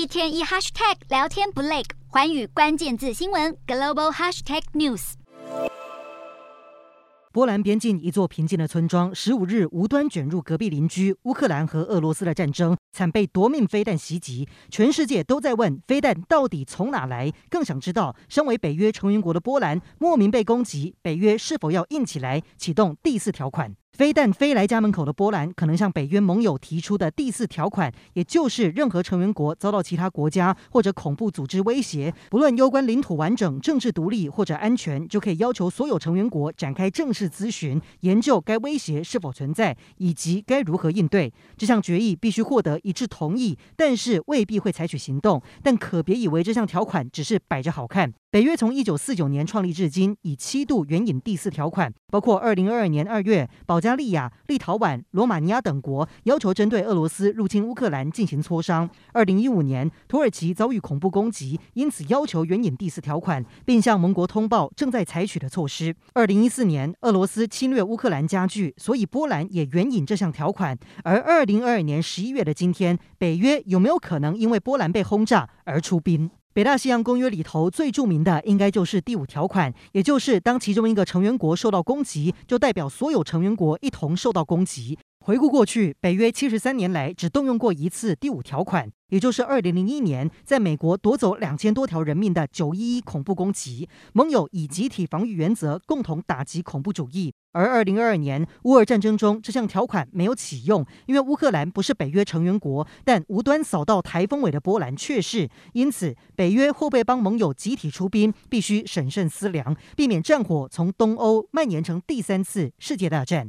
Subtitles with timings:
[0.00, 5.12] 一天一 hashtag 聊天不累，环宇关键字新闻 global hashtag news。
[7.30, 14.48] 波兰边境一座平静的村庄，十五日无端卷入隔壁邻居乌克兰和俄罗斯的战争，惨被夺命飞弹袭击。
[14.70, 17.30] 全世界都在问，飞弹到底从哪来？
[17.50, 23.76] 更想知道，身为北约成员国的波兰莫名被攻击，北约是否要硬起来，启动第四条款？
[24.00, 41.30] 非但飞来家门口的波兰，可能向北约盟友提出的第四条款，也就是任何成员国遭到其他国家或者恐怖组织威胁，不论攸关领土完整、政治独立或者安全，就可以要求所有成员国展开正式咨询，研究该威胁是否存在以及该如何应对。
[41.58, 45.42] 这项决议必须获得一致同意，但是未必会采取行动。
[45.62, 48.14] 但可别以为这项条款只是摆着好看。
[48.32, 76.30] 北约从一九四九年创立至今，已七度援引第四条款，包括二零二二年二月，保加利亚、立陶宛、罗马尼亚等国要求针对俄罗斯入侵乌克兰进行磋商；二零一五年，土耳其遭遇恐怖攻击，因此要求援引第四条款，并向盟国通报正在采取的措施；二零一四年，俄罗斯侵略乌克兰加剧，所以波兰也援引这项条款；而二零二二年十一月的今天，北约有没有可能因为波兰被轰炸而出兵？
[76.52, 84.98] 北大西洋公约里头最著名的，应该就是第五条款，也就是当其中一个成员国受到攻击，就代表所有成员国一同受到攻击。
[85.22, 97.34] 回顾过去，北约七十三年来只动用过一次第五条款，也就是二零零一年在美国夺走两千多条人命的九一一恐怖攻击，盟友以集体防御原则共同打击恐怖主义。
[97.52, 105.50] 而二零二二年乌俄战争中，这项条款没有启用，因为乌克兰不是北约成员国，但无端扫到台风尾的波兰却是。
[105.74, 113.48] 因此，北约会不会帮盟友集体出兵，必须审慎思量，避免战火从东欧蔓延成第三次世界大战。